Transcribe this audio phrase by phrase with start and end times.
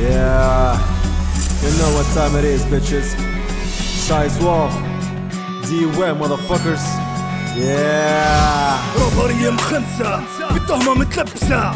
[0.00, 0.78] Yeah,
[1.62, 3.08] you know what time it is, bitches.
[4.06, 4.72] Size Wolf,
[5.68, 6.84] D-Web, motherfuckers.
[7.56, 8.78] Yeah.
[8.98, 10.20] روبرية مخنسة
[10.52, 11.72] بالتهمة متلبسة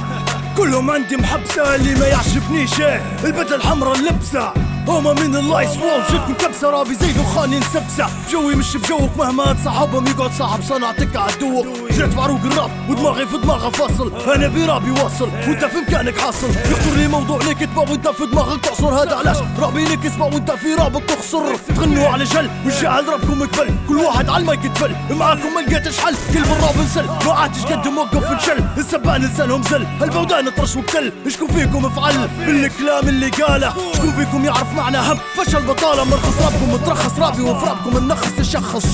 [0.57, 4.53] كلهم عندي محبسة اللي ما يعجبنيش إيه، البدلة الحمرا اللبسة
[4.89, 6.03] هما من اللايس وول.
[6.11, 8.07] جبتكم كبسة رابي زي دخان نسبسة.
[8.31, 13.71] جوي مش بجوك مهما تصاحبهم يقعد صاحب صنعتك عدوك جريت فاروق الراب ودماغي في دماغه
[13.71, 14.13] فاصل.
[14.35, 16.51] أنا برابي واصل وأنت في مكانك حاصل.
[16.51, 19.03] يخطر لي موضوع ليك تبا وأنت في دماغك تعصر.
[19.03, 21.57] هذا علاش رابي ليك اسمع وأنت في رابك تخسر.
[21.77, 24.97] تغنوا على جل والجعل ربكم قبل كل واحد على المايك يتفل.
[25.11, 29.87] معاكم ما لقيتش حل كل الراب نسل ما عادش قد موقف نشل السبان لسانهم زل.
[30.03, 33.75] البودان طرش وقتل شكون فيكم فعل بالكلام اللي قاله.
[33.95, 38.87] شكون فيكم يعرف معنى هم فشل بطالة مرخص رابكم مترخص رابي وفرابكم النخص تشخص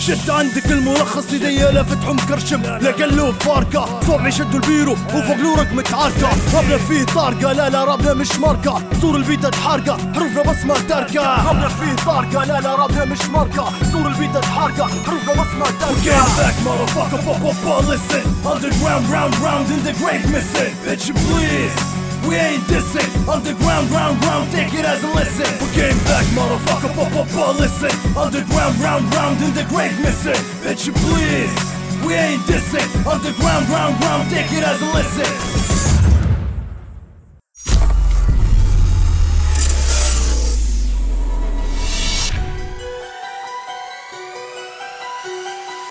[0.00, 5.72] شد عندك الملخص ايديا لا فتحوا مكرشم لا قلوب فاركة صوبعي شدوا البيرو وفوق نورك
[5.72, 8.82] متعاركة رابنا فيه طارقة لا لا رابنا مش ماركة.
[9.02, 11.46] صور البيتا تحارقة حروفنا بس ما تاركة.
[11.46, 13.64] رابنا فيه طارقة لا لا رابنا مش ماركة.
[13.92, 17.20] صور البيتا تحارقة حروفنا بس ما تاركة Get back motherfucker.
[17.26, 18.24] Pop pop listen.
[18.52, 20.72] Underground round round in the grave missing.
[20.86, 21.99] Bitch please.
[22.28, 23.08] We ain't dissing.
[23.28, 27.58] Underground round round take it as a listen We came back motherfucker pop pop pop
[27.58, 27.92] listen.
[28.16, 30.40] Underground round round in the grave missing.
[30.62, 31.54] Bitch you please.
[32.04, 32.88] We ain't dissing.
[33.06, 35.79] Underground round round take it as a listen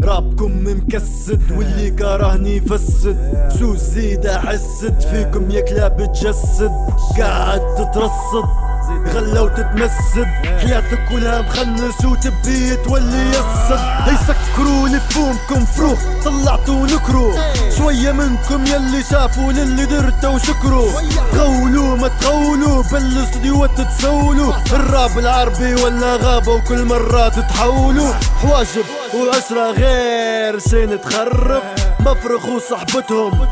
[0.04, 3.50] رابكم مكسد واللي كرهني يفسد.
[3.60, 6.72] سو زيد احسد فيكم يا كلاب تجسد.
[7.20, 8.69] قاعد تترصد.
[9.14, 17.34] غلا وتتمسد حياتك كلها مخنس وتبي تولي يصد يسكروا لفومكم فروخ طلعتوا نكرو
[17.78, 20.92] شوية منكم يلي شافوا للي درته وشكروا
[21.36, 22.84] غولوا ما تغولوا.
[22.92, 24.54] بالاستديوهات تتسولوا.
[24.74, 28.14] الراب العربي ولا غابة وكل مرة تتحولوا.
[28.42, 31.62] حواجب وعشرة غير سين تخرب
[32.00, 33.48] مفرخ وصحبتهم.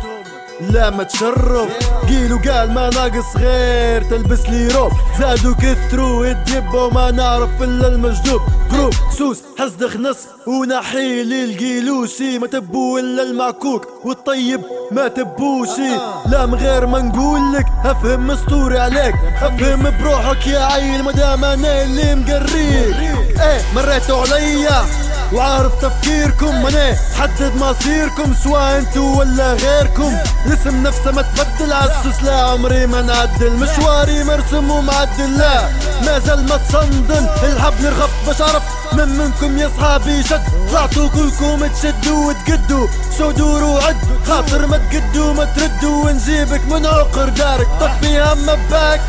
[0.62, 1.70] لا ما تشرف.
[2.10, 4.92] قيلوا قال ما ناقص غير تلبس لي روب.
[5.20, 8.42] زادوا كثروا الدبة وما نعرف إلا المجدوب
[8.72, 15.96] جروب سوس حزدخ نص ونحي لي القيلوشي ما تبو إلا المعكوك والطيب ما تبوشي
[16.26, 19.16] لا من غير ما نقول لك أفهم أسطوري عليك.
[19.42, 22.96] أفهم بروحك يا عيل مدام أنا اللي مقريك.
[23.42, 24.82] إيه مريتوا عليا؟
[25.34, 30.18] وعارف تفكيركم أنا حدد مصيركم سواء انتو ولا غيركم.
[30.46, 33.54] الاسم نفسه ما تبدل عالسوس لا عمري ما نعدل.
[33.54, 35.70] مشواري مرسم ومعدل لا
[36.06, 41.68] ما زال ما تصندل الحبل رغبت باش عرفت من منكم يا صحابي شد طلعتوا كلكم
[41.68, 43.96] تشدوا وتقدوا سو دوروا عد
[44.28, 47.68] خاطر ما تقدوا ما تردوا ونجيبك من عقر دارك.
[47.82, 49.02] طبي هم باك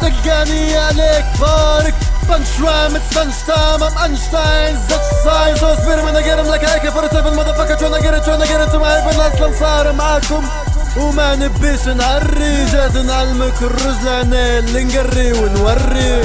[0.00, 1.94] تلقاني عليك بارك.
[2.28, 6.88] بنش رام it's lunch time I'm Einstein زدت ساين so اصبر من اجرم لك هيك
[6.88, 10.48] فرت سيفن motherfucker tryna get it tryna get it to my heaven أصلا صار معاكم
[10.96, 16.22] وما نبيش نعري جات نعلمك الرجل أنا اللي نقري ونوري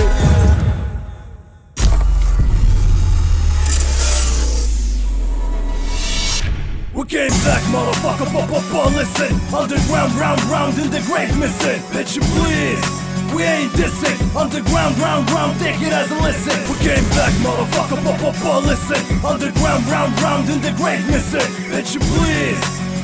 [7.07, 12.19] came back, motherfucker, pop, pop, pop, listen Underground, round, round, in the grave missing Bitch,
[12.33, 14.18] please We ain't dissing.
[14.36, 16.58] Underground, round, round, take it as a listen.
[16.69, 19.00] We came back, motherfucker, pop, pop, pop, listen.
[19.24, 21.47] Underground, round, round, in the grave missing.
[21.72, 22.63] Bitch, please.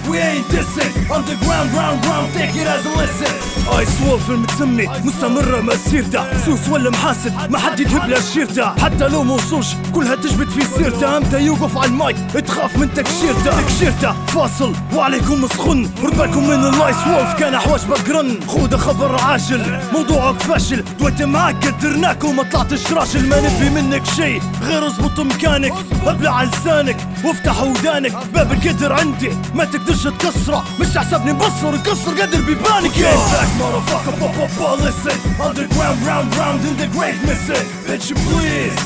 [0.09, 0.91] We ain't dissing.
[1.09, 6.89] Underground, round, round, take it as a listen اي سوالف المتسمي مستمرة مسيرته سوس ولا
[6.89, 9.65] محاسد ما حد يذهب له شيرته حتى لو موصوش
[9.95, 12.17] كلها تجبد في سيرته إمتى يوقف على المايك
[12.47, 14.73] تخاف من تكشيرته تكشيرته فاصل.
[14.95, 18.39] وعليكم سخن رباكم من اللايس وولف كان حواش بقرن.
[18.47, 19.79] خود خبر عاجل.
[19.93, 20.83] موضوعك فاشل.
[20.99, 25.73] دويت معاك قدرناك وما طلعتش راجل ما نبي منك شي غير اظبط مكانك.
[26.07, 26.97] أبلع لسانك.
[27.24, 33.18] وافتح ودانك باب القدر عندي ما تقدرش تكسره مش حسابني مبصر كسر قدر بيبانك Get
[33.32, 38.78] back motherfucker pop pop pop listen Underground round round in the grave missing Bitch please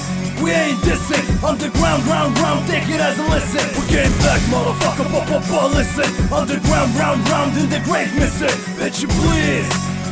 [0.43, 5.06] We ain't dissing Underground round round take it as a listen We came back motherfucker
[5.12, 6.09] pop pop pop listen
[6.41, 9.71] Underground round round in the grave missing Bitch please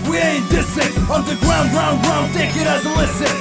[0.09, 3.35] We ain't dissing Underground round round take it as a listen